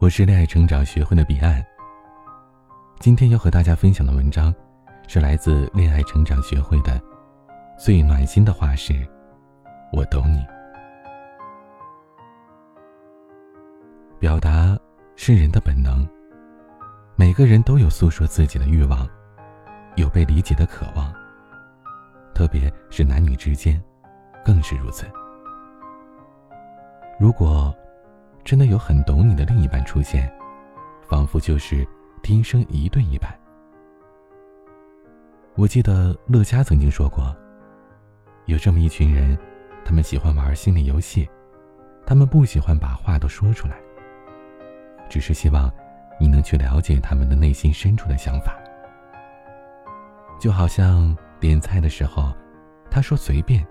[0.00, 1.60] 我是恋爱成长学会的彼岸。
[3.00, 4.54] 今天要和大家分享的文章，
[5.08, 7.02] 是来自恋爱成长学会的
[7.76, 8.94] 最暖心的话是
[9.92, 10.46] ：“我懂你。”
[14.20, 14.78] 表达
[15.16, 16.08] 是人的本能，
[17.16, 19.04] 每个人都有诉说自己的欲望，
[19.96, 21.12] 有被理解的渴望，
[22.36, 23.82] 特别是男女之间，
[24.44, 25.04] 更是如此。
[27.18, 27.74] 如果
[28.48, 30.26] 真的有很懂你的另一半出现，
[31.06, 31.86] 仿佛就是
[32.22, 33.30] 天生一对一般。
[35.54, 37.36] 我记得乐嘉曾经说过，
[38.46, 39.36] 有这么一群人，
[39.84, 41.28] 他们喜欢玩心理游戏，
[42.06, 43.76] 他们不喜欢把话都说出来，
[45.10, 45.70] 只是希望
[46.18, 48.58] 你能去了解他们的内心深处的想法。
[50.40, 52.32] 就好像点菜的时候，
[52.90, 53.62] 他说随便，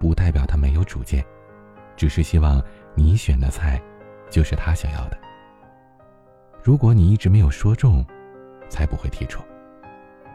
[0.00, 1.24] 不代表他没有主见，
[1.94, 2.60] 只是希望
[2.96, 3.80] 你选的菜。
[4.30, 5.16] 就是他想要的。
[6.62, 8.04] 如果你一直没有说中，
[8.68, 9.42] 才不会提出，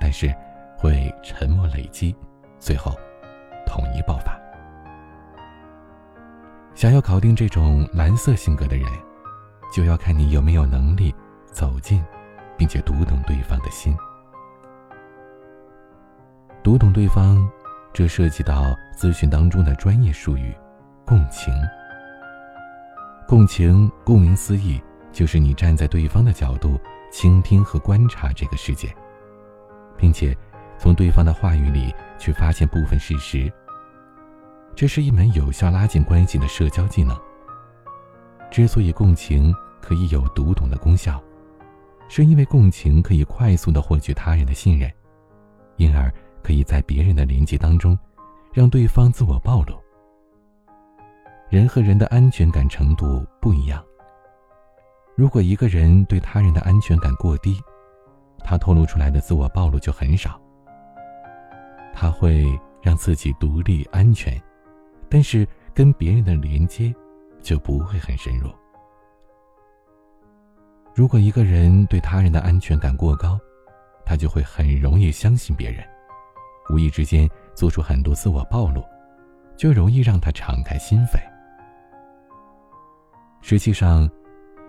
[0.00, 0.34] 但是
[0.76, 2.14] 会沉默累积，
[2.58, 2.94] 最后
[3.66, 4.40] 统一爆发。
[6.74, 8.86] 想要搞定这种蓝色性格的人，
[9.70, 12.02] 就要看你有没有能力走进，
[12.56, 13.94] 并且读懂对方的心。
[16.62, 17.46] 读懂对方，
[17.92, 20.54] 这涉及到咨询当中的专业术语——
[21.04, 21.52] 共情。
[23.32, 24.78] 共情，顾名思义，
[25.10, 26.78] 就是你站在对方的角度，
[27.10, 28.94] 倾听和观察这个世界，
[29.96, 30.36] 并且
[30.76, 33.50] 从对方的话语里去发现部分事实。
[34.74, 37.18] 这是一门有效拉近关系的社交技能。
[38.50, 41.18] 之所以共情可以有读懂的功效，
[42.10, 44.92] 是因为共情可以快速的获取他人的信任，
[45.78, 47.98] 因而可以在别人的连接当中，
[48.52, 49.81] 让对方自我暴露。
[51.52, 53.84] 人和人的安全感程度不一样。
[55.14, 57.60] 如果一个人对他人的安全感过低，
[58.38, 60.40] 他透露出来的自我暴露就很少。
[61.92, 64.42] 他会让自己独立安全，
[65.10, 66.90] 但是跟别人的连接
[67.42, 68.48] 就不会很深入。
[70.94, 73.38] 如果一个人对他人的安全感过高，
[74.06, 75.84] 他就会很容易相信别人，
[76.72, 78.82] 无意之间做出很多自我暴露，
[79.54, 81.20] 就容易让他敞开心扉。
[83.42, 84.08] 实际上，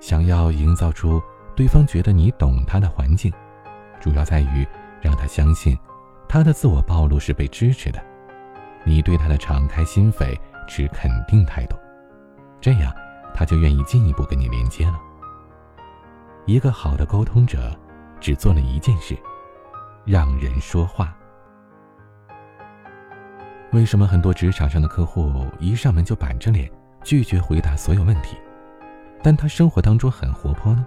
[0.00, 1.22] 想要营造出
[1.54, 3.30] 对方觉得你懂他的环境，
[4.00, 4.66] 主要在于
[5.00, 5.78] 让他相信，
[6.26, 8.02] 他的自我暴露是被支持的，
[8.82, 11.76] 你对他的敞开心扉持肯定态度，
[12.60, 12.92] 这样
[13.34, 14.98] 他就愿意进一步跟你连接了。
[16.46, 17.70] 一个好的沟通者，
[18.18, 19.16] 只做了一件事，
[20.04, 21.14] 让人说话。
[23.72, 26.70] 为什么很多职场上的客户一上门就板着脸，
[27.04, 28.36] 拒绝回答所有问题？
[29.22, 30.84] 但他生活当中很活泼呢，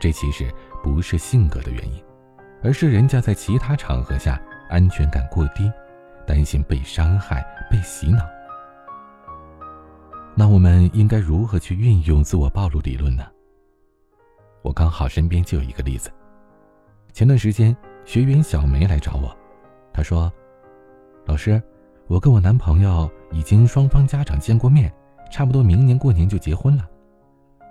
[0.00, 0.48] 这其实
[0.82, 2.02] 不是性格的原因，
[2.62, 5.70] 而是人家在其他场合下安全感过低，
[6.26, 8.22] 担心被伤害、被洗脑。
[10.36, 13.24] 那我们应该如何去运用自我暴露理论呢？
[14.62, 16.10] 我刚好身边就有一个例子。
[17.12, 19.36] 前段时间学员小梅来找我，
[19.92, 20.32] 她说
[21.26, 21.60] ：“老师，
[22.06, 24.92] 我跟我男朋友已经双方家长见过面，
[25.32, 26.88] 差不多明年过年就结婚了。”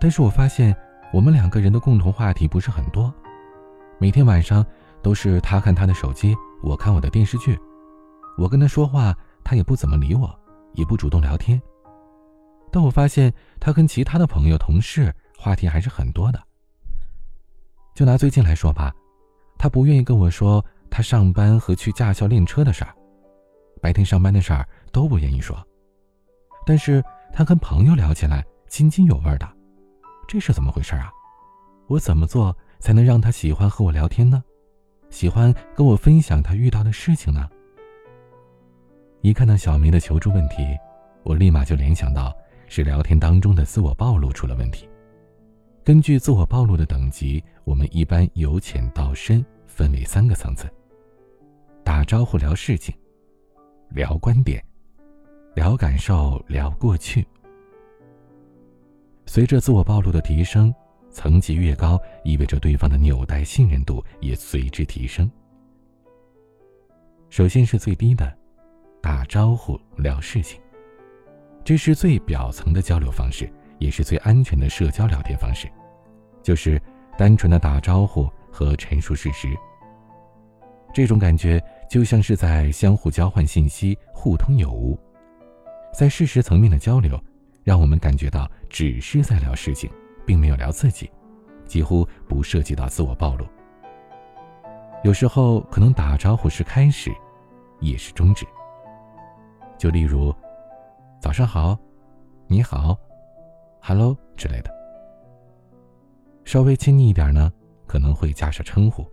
[0.00, 0.76] 但是我发现，
[1.12, 3.12] 我们两个人的共同话题不是很多，
[3.98, 4.64] 每天晚上
[5.02, 7.58] 都是他看他的手机，我看我的电视剧，
[8.36, 10.38] 我跟他说话，他也不怎么理我，
[10.74, 11.60] 也不主动聊天。
[12.70, 16.42] 但我发现他跟其他的朋友、同事话题还是很多的。
[17.94, 18.92] 就拿最近来说吧，
[19.56, 22.92] 他不愿意跟我说他上班和去驾校练车的事儿，
[23.80, 25.56] 白天上班的事儿都不愿意说，
[26.66, 27.02] 但是
[27.32, 29.48] 他跟朋友聊起来津津有味的。
[30.26, 31.12] 这是怎么回事啊？
[31.86, 34.42] 我怎么做才能让他喜欢和我聊天呢？
[35.10, 37.48] 喜欢跟我分享他遇到的事情呢？
[39.20, 40.76] 一看到小梅的求助问题，
[41.22, 42.36] 我立马就联想到
[42.68, 44.88] 是聊天当中的自我暴露出了问题。
[45.84, 50.66] 根据自我暴露的等级，我们一般由浅到深分为三个层次：
[51.84, 52.94] 打招呼聊事情，
[53.90, 54.64] 聊观点，
[55.54, 57.26] 聊感受，聊过去。
[59.26, 60.72] 随着自我暴露的提升，
[61.10, 65.30] 层级越高，意味着对方的纽带信任度也随之提升。
[67.30, 68.32] 首先是最低的，
[69.02, 70.60] 打招呼聊事情，
[71.64, 75.68] 这是最表层的交流方式，也是最安全的社交聊天方式，
[76.42, 76.80] 就是
[77.18, 79.48] 单纯的打招呼和陈述事实。
[80.92, 81.60] 这种感觉
[81.90, 84.96] 就像是在相互交换信息，互通有无，
[85.92, 87.20] 在事实层面的交流。
[87.64, 89.90] 让我们感觉到只是在聊事情，
[90.26, 91.10] 并没有聊自己，
[91.64, 93.46] 几乎不涉及到自我暴露。
[95.02, 97.10] 有时候可能打招呼是开始，
[97.80, 98.46] 也是终止。
[99.78, 100.32] 就例如
[101.20, 101.76] “早上好
[102.46, 102.96] ”“你好
[103.80, 104.70] ”“hello” 之类的。
[106.44, 107.50] 稍微亲昵一点呢，
[107.86, 109.06] 可能会加上称呼，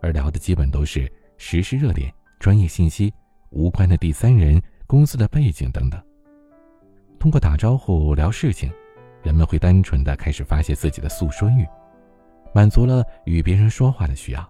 [0.00, 3.12] 而聊的基本都是时事热点、专业信息、
[3.50, 6.02] 无关的第三人、公司的背景等等。
[7.24, 8.70] 通过打招呼聊事情，
[9.22, 11.66] 人们会单纯的开始发泄自己的诉说欲，
[12.54, 14.46] 满足了与别人说话的需要。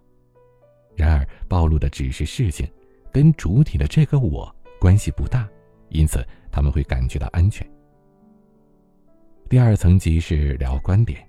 [0.97, 2.69] 然而，暴露的只是事情，
[3.13, 5.49] 跟主体的这个我关系不大，
[5.91, 7.65] 因此他们会感觉到安全。
[9.49, 11.25] 第二层级是聊观点。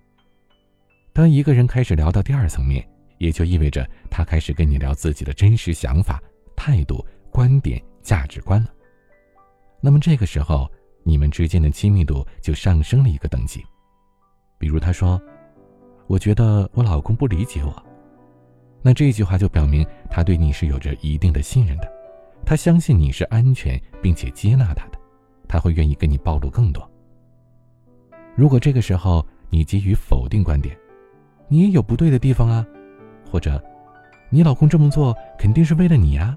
[1.14, 2.84] 当一个人开始聊到第二层面，
[3.20, 6.20] 也就意味着他开始跟你聊自己的真实想法、
[6.56, 8.70] 态度、观点、价值观了。
[9.80, 10.68] 那么这个时候，
[11.08, 13.64] 你们之间的亲密度就上升了一个等级。
[14.58, 15.22] 比如他说
[16.08, 17.86] ：“我觉得我老公不理解我。”
[18.82, 21.92] 那这句话就表明他对你是有着一定的信任的，
[22.44, 25.00] 他相信你是安全并且接纳他的，
[25.48, 26.90] 他会愿意跟你暴露更多。
[28.36, 30.76] 如果这个时候你给予否定观点，
[31.48, 32.66] 你也有不对的地方啊，
[33.32, 33.64] 或者
[34.30, 36.36] 你老公这么做肯定是为了你啊，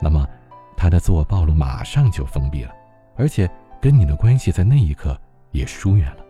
[0.00, 0.26] 那么
[0.76, 2.72] 他的自我暴露马上就封闭了，
[3.18, 3.50] 而且
[3.82, 5.20] 跟你的关系在那一刻
[5.50, 6.24] 也疏远了。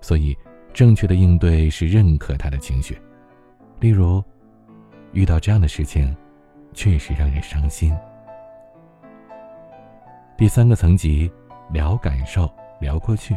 [0.00, 0.36] 所以，
[0.74, 3.00] 正确的应对是认可他的情绪。
[3.80, 4.22] 例如，
[5.12, 6.14] 遇到这样的事情，
[6.74, 7.96] 确实让人伤心。
[10.36, 11.30] 第三个层级，
[11.70, 12.50] 聊感受，
[12.80, 13.34] 聊过去。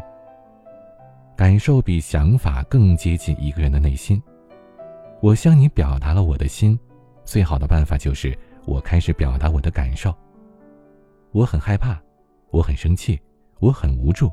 [1.35, 4.21] 感受比想法更接近一个人的内心。
[5.21, 6.77] 我向你表达了我的心，
[7.23, 10.13] 最好的办法就是我开始表达我的感受。
[11.31, 11.97] 我很害怕，
[12.51, 13.19] 我很生气，
[13.59, 14.31] 我很无助，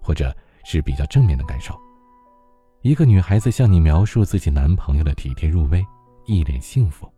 [0.00, 0.34] 或者
[0.64, 1.74] 是比较正面的感受。
[2.82, 5.84] 一个女孩子向你描述自己男朋友的体贴入微，
[6.26, 7.10] 一脸幸福。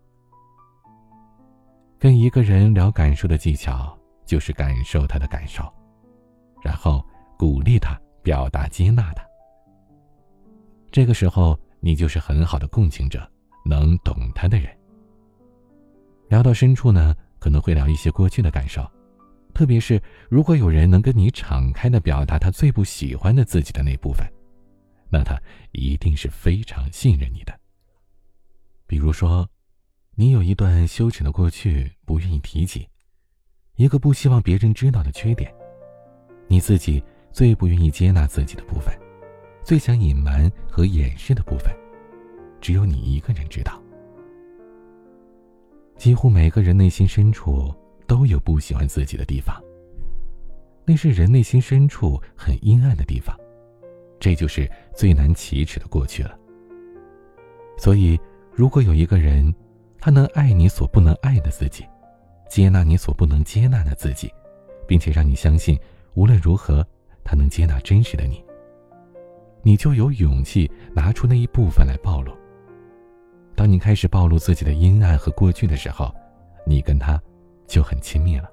[1.99, 5.65] 跟一个人聊感受的技巧，就是感受他的感受，
[6.63, 7.05] 然后
[7.39, 9.25] 鼓励他，表达接纳他。
[10.93, 13.29] 这个时候，你就是很好的共情者，
[13.65, 14.71] 能懂他的人。
[16.29, 18.89] 聊到深处呢，可能会聊一些过去的感受，
[19.57, 19.99] 特别是
[20.29, 24.31] 如果有人能跟你敞开的表达他最不喜欢的自己的那部分。
[25.09, 25.41] 那他
[25.73, 27.59] 一定是非常信任你的。
[28.87, 29.49] 比如说，
[30.15, 32.87] 你有一段羞耻的过去不愿意提起，
[33.77, 35.51] 一个不希望别人知道的缺点，
[36.49, 38.95] 你自己最不愿意接纳自己的部分，
[39.63, 41.75] 最想隐瞒和掩饰的部分，
[42.61, 43.83] 只有你一个人知道。
[45.97, 47.75] 几乎每个人内心深处
[48.07, 49.61] 都有不喜欢自己的地方，
[50.85, 53.37] 那是人内心深处很阴暗的地方。
[54.19, 56.39] 这就是最难启齿的过去了。
[57.77, 58.19] 所以，
[58.53, 59.55] 如果有一个人，
[60.01, 61.85] 他能爱你所不能爱的自己，
[62.49, 64.33] 接纳你所不能接纳的自己，
[64.89, 65.79] 并且让你相信，
[66.15, 66.87] 无论如何，
[67.23, 68.43] 他能接纳真实的你，
[69.63, 72.33] 你就有勇气拿出那一部分来暴露。
[73.55, 76.11] 当你开始暴露自己的阴暗和过去的时候，
[76.67, 77.21] 你跟他
[77.67, 78.51] 就很亲密了。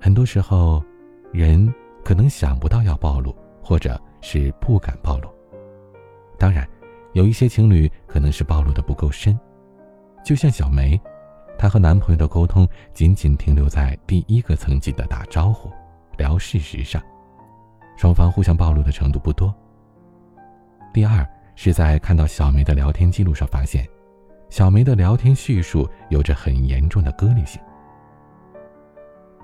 [0.00, 0.82] 很多时候，
[1.32, 1.72] 人。
[2.04, 5.28] 可能想不到要暴露，或者是不敢暴露。
[6.38, 6.66] 当然，
[7.12, 9.38] 有一些情侣可能是暴露的不够深，
[10.24, 10.98] 就像小梅，
[11.58, 15.70] 她和男朋友的沟通仅仅停留在第一个层级的打招呼、
[16.16, 17.02] 聊事实上，
[17.98, 19.54] 双方互相暴露的程度不多。
[20.94, 23.86] 第二是在看到小梅的聊天记录上发现，
[24.48, 27.60] 小梅的聊天叙述有着很严重的割裂性。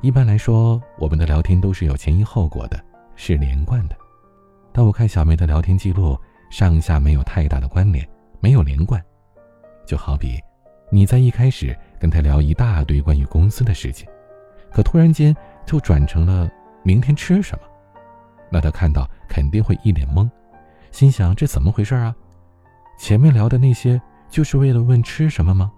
[0.01, 2.83] 一般来说，我们的聊天都是有前因后果的，
[3.15, 3.97] 是连贯的。
[4.73, 6.19] 但我看小梅的聊天记录，
[6.51, 8.07] 上下没有太大的关联，
[8.41, 9.03] 没有连贯。
[9.87, 10.41] 就好比
[10.91, 14.09] 你在一开始跟她聊一大堆关于公司的事情，
[14.73, 16.51] 可突然间就转成了
[16.83, 17.65] 明天吃什么，
[18.51, 20.29] 那她看到肯定会一脸懵，
[20.91, 22.15] 心想这怎么回事啊？
[22.99, 24.01] 前面聊的那些
[24.35, 25.71] 就是为了问吃什么吗？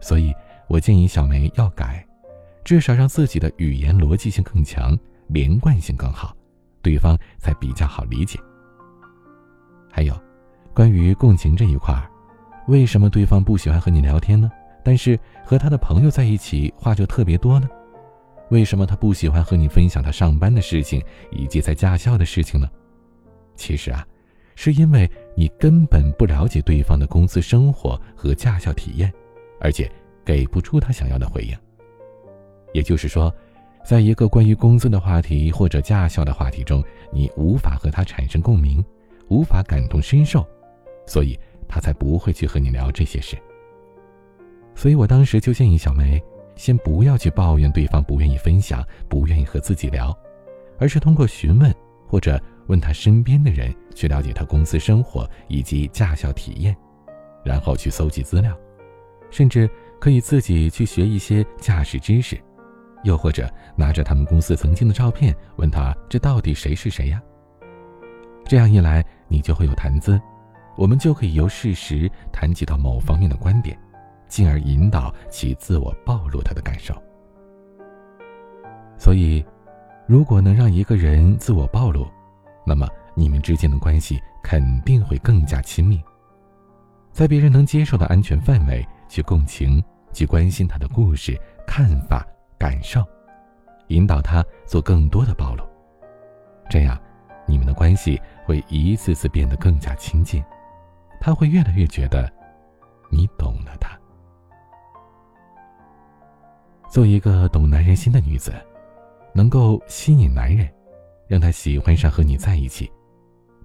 [0.00, 0.32] 所以
[0.66, 2.02] 我建议小梅要改。
[2.64, 6.34] 至少让自己的语言逻辑性更强，连贯性更好，
[6.80, 8.40] 对方才比较好理解。
[9.90, 10.18] 还有，
[10.72, 11.94] 关于共情这一块，
[12.66, 14.50] 为什么对方不喜欢和你聊天呢？
[14.82, 17.68] 但是和他的朋友在一起话就特别多呢？
[18.48, 22.66] 为什么他不喜欢和你分享他上班的事情以及在驾校的事情呢？
[23.54, 24.02] 其实啊，
[24.54, 29.12] 是因为你根本不了解对方的公司生活和驾校体验，
[29.60, 29.90] 而且
[30.24, 31.56] 给不出他想要的回应。
[32.72, 33.32] 也就是说，
[33.84, 36.82] 在一个关于工资的话题或者驾校的话题中，
[37.12, 38.84] 你无法和他产生共鸣，
[39.28, 40.46] 无法感同身受，
[41.06, 43.36] 所以他才不会去和你聊这些事。
[44.74, 46.20] 所以我当时就建议小梅，
[46.56, 50.16] 先不要去抱怨对方不愿意分享，不愿意和自己聊，
[50.78, 51.72] 而是通过询问
[52.08, 56.76] 或者问他身边的人，去了解他公司生活以及驾校体验，
[57.44, 58.56] 然后去搜集资料，
[59.30, 59.68] 甚至
[60.00, 62.40] 可以自己去学一些驾驶知识。
[63.02, 67.22] 又或者拿着他们公司曾经的照片，问他这到底谁是谁呀？
[68.46, 70.18] 这样一来，你就会有谈资，
[70.76, 73.78] 我们就可以由事实谈及到某方面的观点，
[74.26, 76.94] 进而引导其自我暴露他的感受。
[78.98, 79.44] 所以，
[80.06, 82.06] 如果能让一个人自我暴露，
[82.66, 86.02] 那么你们之间的关系肯定会更加亲密，
[87.12, 92.26] 在别人能接受的安全范围去共情，去关心他的故事、看法。
[92.56, 93.04] 感受，
[93.88, 95.62] 引导他做更多的暴露，
[96.70, 96.98] 这样，
[97.46, 100.42] 你们的关系会一次次变得更加亲近，
[101.20, 102.32] 他会越来越觉得，
[103.10, 103.90] 你懂了他。
[106.88, 108.54] 做一个懂男人心的女子，
[109.34, 110.66] 能够吸引男人，
[111.26, 112.90] 让他喜欢上和你在一起，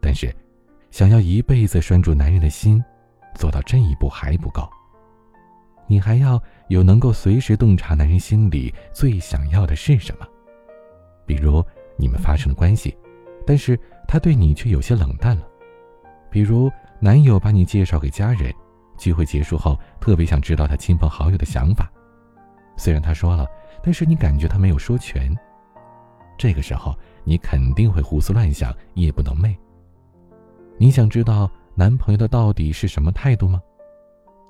[0.02, 0.34] 但是，
[0.92, 2.84] 想要一辈子拴住男人的心，
[3.36, 4.68] 做到这一步还不够。
[5.88, 10.28] 你还要有能够随时洞察男人心里最想要的是什么，
[11.26, 11.64] 比如
[11.98, 12.96] 你们发生了关系，
[13.46, 15.44] 但是他对你却有些冷淡了；
[16.30, 18.54] 比如男友把你介绍给家人，
[18.98, 21.92] 聚会结束后特别想知道他亲朋好友的想法，
[22.78, 23.48] 虽然他说了，
[23.82, 25.36] 但是你感觉他没有说全。
[26.38, 29.56] 这个时候你肯定会胡思乱想，夜不能寐。
[30.78, 33.62] 你想知道男朋友的到底是什么态度吗？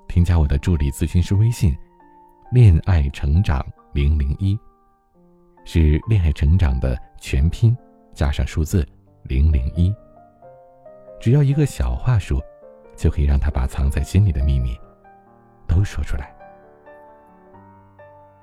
[0.07, 1.75] 添加我的助理咨询师微信，
[2.51, 4.57] 恋爱成长零零一，
[5.65, 7.75] 是恋爱成长的全拼
[8.13, 8.87] 加上数字
[9.23, 9.93] 零零一。
[11.19, 12.41] 只要一个小话术，
[12.95, 14.75] 就可以让他把藏在心里的秘密
[15.67, 16.33] 都说出来。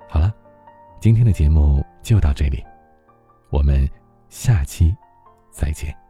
[0.07, 0.33] 好了，
[1.01, 2.63] 今天的节目就到这里，
[3.49, 3.89] 我们
[4.29, 4.95] 下期
[5.51, 6.06] 再见。